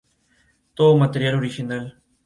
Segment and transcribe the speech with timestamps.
[0.73, 1.83] Todo material original.